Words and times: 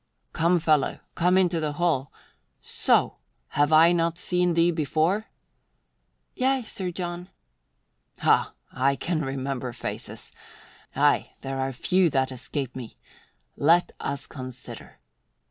"Come, 0.33 0.57
fellow, 0.57 0.99
come 1.13 1.37
into 1.37 1.59
the 1.59 1.73
hall. 1.73 2.11
So! 2.59 3.17
Have 3.49 3.71
I 3.71 3.91
not 3.91 4.17
seen 4.17 4.55
thee 4.55 4.71
before?" 4.71 5.27
"Yea, 6.33 6.63
Sir 6.63 6.89
John." 6.89 7.29
"Ha! 8.21 8.55
I 8.71 8.95
can 8.95 9.21
remember 9.21 9.73
faces. 9.73 10.31
Aye, 10.95 11.33
there 11.41 11.59
are 11.59 11.71
few 11.71 12.09
that 12.09 12.31
escape 12.31 12.75
me. 12.75 12.97
Let 13.55 13.91
us 13.99 14.25
consider. 14.25 14.97